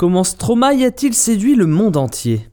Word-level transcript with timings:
Comment 0.00 0.24
Stromae 0.24 0.82
a-t-il 0.86 1.12
séduit 1.12 1.54
le 1.54 1.66
monde 1.66 1.98
entier? 1.98 2.48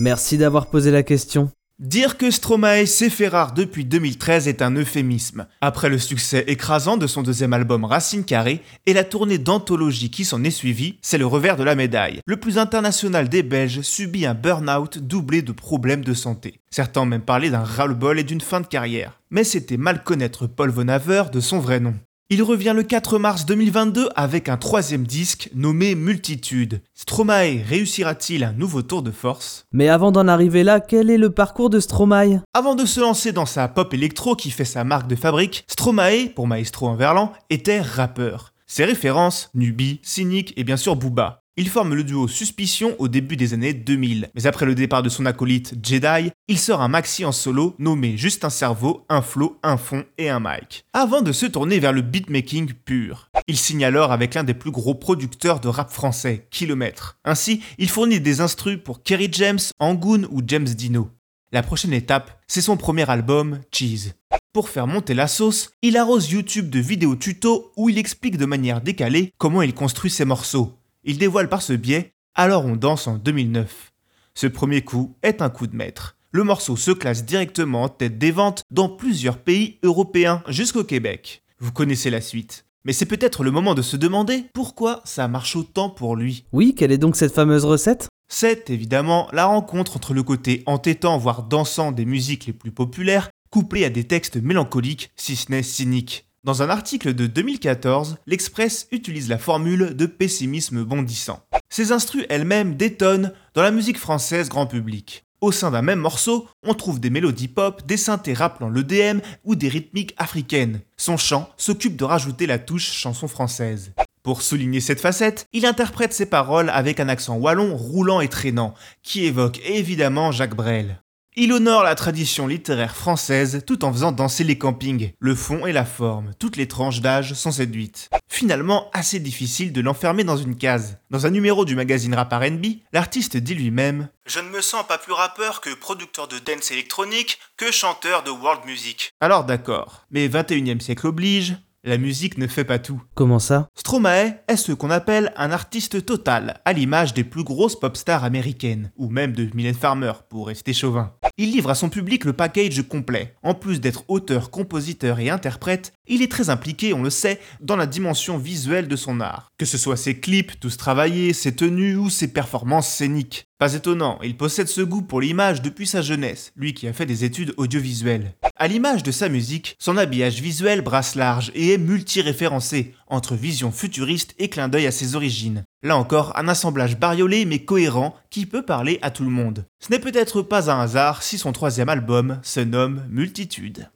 Merci 0.00 0.38
d'avoir 0.38 0.66
posé 0.66 0.90
la 0.90 1.04
question. 1.04 1.52
Dire 1.78 2.18
que 2.18 2.32
Stromae 2.32 2.84
s'est 2.84 3.10
fait 3.10 3.28
rare 3.28 3.54
depuis 3.54 3.84
2013 3.84 4.48
est 4.48 4.60
un 4.60 4.74
euphémisme. 4.74 5.46
Après 5.60 5.88
le 5.88 5.98
succès 5.98 6.42
écrasant 6.48 6.96
de 6.96 7.06
son 7.06 7.22
deuxième 7.22 7.52
album 7.52 7.84
Racine 7.84 8.24
Carrée 8.24 8.60
et 8.86 8.92
la 8.92 9.04
tournée 9.04 9.38
d'anthologie 9.38 10.10
qui 10.10 10.24
s'en 10.24 10.42
est 10.42 10.50
suivie, 10.50 10.98
c'est 11.00 11.16
le 11.16 11.26
revers 11.26 11.56
de 11.56 11.62
la 11.62 11.76
médaille. 11.76 12.18
Le 12.26 12.38
plus 12.38 12.58
international 12.58 13.28
des 13.28 13.44
Belges 13.44 13.82
subit 13.82 14.26
un 14.26 14.34
burn-out 14.34 14.98
doublé 14.98 15.42
de 15.42 15.52
problèmes 15.52 16.04
de 16.04 16.12
santé. 16.12 16.58
Certains 16.72 17.02
ont 17.02 17.06
même 17.06 17.22
parlé 17.22 17.50
d'un 17.50 17.62
ras-le-bol 17.62 18.18
et 18.18 18.24
d'une 18.24 18.40
fin 18.40 18.60
de 18.60 18.66
carrière. 18.66 19.20
Mais 19.30 19.44
c'était 19.44 19.76
mal 19.76 20.02
connaître 20.02 20.48
Paul 20.48 20.70
Von 20.70 20.88
Haver 20.88 21.26
de 21.32 21.38
son 21.38 21.60
vrai 21.60 21.78
nom. 21.78 21.94
Il 22.32 22.44
revient 22.44 22.74
le 22.76 22.84
4 22.84 23.18
mars 23.18 23.44
2022 23.44 24.08
avec 24.14 24.48
un 24.48 24.56
troisième 24.56 25.04
disque 25.04 25.50
nommé 25.52 25.96
Multitude. 25.96 26.80
Stromae 26.94 27.60
réussira-t-il 27.66 28.44
un 28.44 28.52
nouveau 28.52 28.82
tour 28.82 29.02
de 29.02 29.10
force? 29.10 29.66
Mais 29.72 29.88
avant 29.88 30.12
d'en 30.12 30.28
arriver 30.28 30.62
là, 30.62 30.78
quel 30.78 31.10
est 31.10 31.18
le 31.18 31.30
parcours 31.30 31.70
de 31.70 31.80
Stromae? 31.80 32.40
Avant 32.54 32.76
de 32.76 32.86
se 32.86 33.00
lancer 33.00 33.32
dans 33.32 33.46
sa 33.46 33.66
pop 33.66 33.92
électro 33.92 34.36
qui 34.36 34.52
fait 34.52 34.64
sa 34.64 34.84
marque 34.84 35.08
de 35.08 35.16
fabrique, 35.16 35.64
Stromae, 35.66 36.28
pour 36.32 36.46
Maestro 36.46 36.86
en 36.86 36.94
verlan, 36.94 37.32
était 37.50 37.80
rappeur. 37.80 38.52
Ses 38.68 38.84
références, 38.84 39.50
Nubi, 39.54 39.98
Cynic 40.04 40.54
et 40.56 40.62
bien 40.62 40.76
sûr 40.76 40.94
Booba. 40.94 41.42
Il 41.60 41.68
forme 41.68 41.94
le 41.94 42.04
duo 42.04 42.26
Suspicion 42.26 42.96
au 42.98 43.06
début 43.06 43.36
des 43.36 43.52
années 43.52 43.74
2000, 43.74 44.30
mais 44.34 44.46
après 44.46 44.64
le 44.64 44.74
départ 44.74 45.02
de 45.02 45.10
son 45.10 45.26
acolyte 45.26 45.74
Jedi, 45.82 46.32
il 46.48 46.58
sort 46.58 46.80
un 46.80 46.88
maxi 46.88 47.22
en 47.26 47.32
solo 47.32 47.74
nommé 47.78 48.16
Juste 48.16 48.46
un 48.46 48.50
cerveau, 48.50 49.04
un 49.10 49.20
flow, 49.20 49.58
un 49.62 49.76
fond 49.76 50.06
et 50.16 50.30
un 50.30 50.40
mic, 50.40 50.86
avant 50.94 51.20
de 51.20 51.32
se 51.32 51.44
tourner 51.44 51.78
vers 51.78 51.92
le 51.92 52.00
beatmaking 52.00 52.72
pur. 52.72 53.28
Il 53.46 53.58
signe 53.58 53.84
alors 53.84 54.10
avec 54.10 54.32
l'un 54.32 54.42
des 54.42 54.54
plus 54.54 54.70
gros 54.70 54.94
producteurs 54.94 55.60
de 55.60 55.68
rap 55.68 55.90
français, 55.90 56.46
Kilomètre. 56.50 57.18
Ainsi, 57.26 57.60
il 57.76 57.90
fournit 57.90 58.20
des 58.20 58.40
instrus 58.40 58.78
pour 58.82 59.02
Kerry 59.02 59.28
James, 59.30 59.60
Angoon 59.80 60.28
ou 60.30 60.40
James 60.46 60.64
Dino. 60.64 61.10
La 61.52 61.62
prochaine 61.62 61.92
étape, 61.92 62.40
c'est 62.46 62.62
son 62.62 62.78
premier 62.78 63.10
album, 63.10 63.60
Cheese. 63.70 64.14
Pour 64.52 64.68
faire 64.68 64.86
monter 64.86 65.14
la 65.14 65.28
sauce, 65.28 65.70
il 65.82 65.96
arrose 65.96 66.30
YouTube 66.30 66.70
de 66.70 66.80
vidéos 66.80 67.16
tuto 67.16 67.70
où 67.76 67.88
il 67.88 67.98
explique 67.98 68.36
de 68.36 68.46
manière 68.46 68.80
décalée 68.80 69.32
comment 69.36 69.62
il 69.62 69.74
construit 69.74 70.10
ses 70.10 70.24
morceaux, 70.24 70.79
il 71.04 71.18
dévoile 71.18 71.48
par 71.48 71.62
ce 71.62 71.72
biais 71.72 72.14
Alors 72.34 72.64
on 72.64 72.76
danse 72.76 73.06
en 73.06 73.16
2009. 73.16 73.92
Ce 74.34 74.46
premier 74.46 74.82
coup 74.82 75.16
est 75.22 75.42
un 75.42 75.50
coup 75.50 75.66
de 75.66 75.76
maître. 75.76 76.16
Le 76.32 76.44
morceau 76.44 76.76
se 76.76 76.92
classe 76.92 77.24
directement 77.24 77.84
en 77.84 77.88
tête 77.88 78.18
des 78.18 78.30
ventes 78.30 78.62
dans 78.70 78.88
plusieurs 78.88 79.38
pays 79.38 79.78
européens 79.82 80.42
jusqu'au 80.48 80.84
Québec. 80.84 81.42
Vous 81.58 81.72
connaissez 81.72 82.10
la 82.10 82.20
suite. 82.20 82.66
Mais 82.84 82.92
c'est 82.92 83.06
peut-être 83.06 83.42
le 83.42 83.50
moment 83.50 83.74
de 83.74 83.82
se 83.82 83.96
demander 83.96 84.44
pourquoi 84.54 85.02
ça 85.04 85.28
marche 85.28 85.56
autant 85.56 85.90
pour 85.90 86.16
lui. 86.16 86.44
Oui, 86.52 86.74
quelle 86.74 86.92
est 86.92 86.98
donc 86.98 87.16
cette 87.16 87.34
fameuse 87.34 87.64
recette? 87.64 88.08
C'est 88.28 88.70
évidemment 88.70 89.28
la 89.32 89.46
rencontre 89.46 89.96
entre 89.96 90.14
le 90.14 90.22
côté 90.22 90.62
entêtant 90.66 91.18
voire 91.18 91.42
dansant 91.42 91.90
des 91.92 92.04
musiques 92.04 92.46
les 92.46 92.52
plus 92.52 92.70
populaires, 92.70 93.28
couplé 93.50 93.84
à 93.84 93.90
des 93.90 94.04
textes 94.04 94.36
mélancoliques, 94.36 95.10
si 95.16 95.34
ce 95.34 95.50
n'est 95.50 95.64
cyniques. 95.64 96.29
Dans 96.42 96.62
un 96.62 96.70
article 96.70 97.12
de 97.12 97.26
2014, 97.26 98.16
l'Express 98.26 98.88
utilise 98.92 99.28
la 99.28 99.36
formule 99.36 99.94
de 99.94 100.06
pessimisme 100.06 100.84
bondissant. 100.84 101.44
Ces 101.68 101.92
instrus 101.92 102.24
elles-mêmes 102.30 102.76
détonnent 102.76 103.34
dans 103.52 103.60
la 103.60 103.70
musique 103.70 103.98
française 103.98 104.48
grand 104.48 104.66
public. 104.66 105.26
Au 105.42 105.52
sein 105.52 105.70
d'un 105.70 105.82
même 105.82 105.98
morceau, 105.98 106.48
on 106.66 106.72
trouve 106.72 106.98
des 106.98 107.10
mélodies 107.10 107.48
pop, 107.48 107.86
des 107.86 107.98
synthés 107.98 108.32
rappelant 108.32 108.70
l'EDM 108.70 109.20
ou 109.44 109.54
des 109.54 109.68
rythmiques 109.68 110.14
africaines. 110.16 110.80
Son 110.96 111.18
chant 111.18 111.50
s'occupe 111.58 111.96
de 111.96 112.04
rajouter 112.04 112.46
la 112.46 112.58
touche 112.58 112.90
chanson 112.90 113.28
française. 113.28 113.92
Pour 114.22 114.40
souligner 114.40 114.80
cette 114.80 115.00
facette, 115.00 115.46
il 115.52 115.66
interprète 115.66 116.14
ses 116.14 116.26
paroles 116.26 116.70
avec 116.70 117.00
un 117.00 117.10
accent 117.10 117.36
wallon 117.36 117.76
roulant 117.76 118.22
et 118.22 118.28
traînant, 118.28 118.72
qui 119.02 119.26
évoque 119.26 119.60
évidemment 119.66 120.32
Jacques 120.32 120.56
Brel. 120.56 121.02
Il 121.36 121.52
honore 121.52 121.84
la 121.84 121.94
tradition 121.94 122.48
littéraire 122.48 122.96
française 122.96 123.62
tout 123.64 123.84
en 123.84 123.92
faisant 123.92 124.10
danser 124.10 124.42
les 124.42 124.58
campings. 124.58 125.12
Le 125.20 125.36
fond 125.36 125.64
et 125.64 125.72
la 125.72 125.84
forme, 125.84 126.32
toutes 126.40 126.56
les 126.56 126.66
tranches 126.66 127.00
d'âge 127.00 127.34
sont 127.34 127.52
séduites. 127.52 128.10
Finalement, 128.28 128.90
assez 128.92 129.20
difficile 129.20 129.72
de 129.72 129.80
l'enfermer 129.80 130.24
dans 130.24 130.36
une 130.36 130.56
case. 130.56 130.98
Dans 131.10 131.26
un 131.26 131.30
numéro 131.30 131.64
du 131.64 131.76
magazine 131.76 132.16
Rap 132.16 132.32
R&B, 132.32 132.80
l'artiste 132.92 133.36
dit 133.36 133.54
lui-même 133.54 134.08
Je 134.26 134.40
ne 134.40 134.48
me 134.48 134.60
sens 134.60 134.84
pas 134.84 134.98
plus 134.98 135.12
rappeur 135.12 135.60
que 135.60 135.72
producteur 135.72 136.26
de 136.26 136.40
dance 136.40 136.72
électronique, 136.72 137.38
que 137.56 137.70
chanteur 137.70 138.24
de 138.24 138.32
world 138.32 138.64
music. 138.66 139.12
Alors 139.20 139.44
d'accord, 139.44 140.06
mais 140.10 140.26
21e 140.26 140.80
siècle 140.80 141.06
oblige, 141.06 141.58
la 141.82 141.96
musique 141.96 142.36
ne 142.36 142.46
fait 142.46 142.64
pas 142.64 142.78
tout. 142.78 143.02
Comment 143.14 143.38
ça? 143.38 143.68
Stromae 143.74 144.34
est 144.48 144.56
ce 144.56 144.72
qu'on 144.72 144.90
appelle 144.90 145.32
un 145.36 145.50
artiste 145.50 146.04
total, 146.04 146.60
à 146.66 146.74
l'image 146.74 147.14
des 147.14 147.24
plus 147.24 147.42
grosses 147.42 147.78
pop 147.78 147.96
stars 147.96 148.24
américaines, 148.24 148.92
ou 148.96 149.08
même 149.08 149.32
de 149.32 149.48
Mylène 149.54 149.74
Farmer, 149.74 150.12
pour 150.28 150.48
rester 150.48 150.74
chauvin. 150.74 151.14
Il 151.42 151.52
livre 151.52 151.70
à 151.70 151.74
son 151.74 151.88
public 151.88 152.26
le 152.26 152.34
package 152.34 152.82
complet. 152.82 153.34
En 153.42 153.54
plus 153.54 153.80
d'être 153.80 154.04
auteur, 154.08 154.50
compositeur 154.50 155.20
et 155.20 155.30
interprète, 155.30 155.94
il 156.06 156.20
est 156.20 156.30
très 156.30 156.50
impliqué, 156.50 156.92
on 156.92 157.02
le 157.02 157.08
sait, 157.08 157.40
dans 157.62 157.76
la 157.76 157.86
dimension 157.86 158.36
visuelle 158.36 158.88
de 158.88 158.96
son 158.96 159.22
art. 159.22 159.50
Que 159.56 159.64
ce 159.64 159.78
soit 159.78 159.96
ses 159.96 160.20
clips 160.20 160.60
tous 160.60 160.76
travaillés, 160.76 161.32
ses 161.32 161.56
tenues 161.56 161.96
ou 161.96 162.10
ses 162.10 162.28
performances 162.28 162.90
scéniques. 162.90 163.46
Pas 163.58 163.72
étonnant, 163.72 164.18
il 164.22 164.36
possède 164.36 164.68
ce 164.68 164.82
goût 164.82 165.00
pour 165.00 165.22
l'image 165.22 165.62
depuis 165.62 165.86
sa 165.86 166.02
jeunesse, 166.02 166.52
lui 166.56 166.74
qui 166.74 166.86
a 166.86 166.92
fait 166.92 167.06
des 167.06 167.24
études 167.24 167.54
audiovisuelles. 167.56 168.34
À 168.56 168.68
l'image 168.68 169.02
de 169.02 169.10
sa 169.10 169.30
musique, 169.30 169.76
son 169.78 169.96
habillage 169.96 170.42
visuel 170.42 170.82
brasse 170.82 171.14
large 171.14 171.52
et 171.54 171.72
est 171.72 171.78
multi-référencé, 171.78 172.94
entre 173.06 173.34
vision 173.34 173.72
futuriste 173.72 174.34
et 174.38 174.50
clin 174.50 174.68
d'œil 174.68 174.86
à 174.86 174.92
ses 174.92 175.14
origines. 175.14 175.64
Là 175.82 175.96
encore, 175.96 176.36
un 176.36 176.46
assemblage 176.46 176.98
bariolé 176.98 177.46
mais 177.46 177.64
cohérent 177.64 178.14
qui 178.28 178.44
peut 178.44 178.62
parler 178.62 178.98
à 179.00 179.10
tout 179.10 179.24
le 179.24 179.30
monde. 179.30 179.64
Ce 179.78 179.90
n'est 179.90 179.98
peut-être 179.98 180.42
pas 180.42 180.70
un 180.70 180.78
hasard 180.78 181.22
si 181.22 181.38
son 181.38 181.52
troisième 181.52 181.88
album 181.88 182.38
se 182.42 182.60
nomme 182.60 183.06
Multitude. 183.08 183.88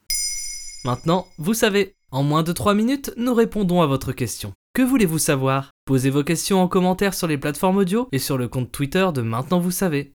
Maintenant, 0.87 1.27
vous 1.37 1.53
savez, 1.53 1.95
en 2.11 2.23
moins 2.23 2.43
de 2.43 2.53
3 2.53 2.73
minutes, 2.73 3.13
nous 3.19 3.35
répondons 3.35 3.83
à 3.83 3.87
votre 3.87 4.13
question. 4.13 4.55
Que 4.73 4.81
voulez-vous 4.81 5.19
savoir? 5.19 5.73
Posez 5.85 6.09
vos 6.09 6.25
questions 6.25 6.63
en 6.63 6.69
commentaire 6.69 7.13
sur 7.13 7.27
les 7.27 7.37
plateformes 7.37 7.77
audio 7.77 8.09
et 8.13 8.19
sur 8.19 8.39
le 8.39 8.49
compte 8.49 8.73
Twitter 8.73 9.07
de 9.15 9.21
Maintenant 9.21 9.61
vous 9.61 9.71
savez. 9.71 10.15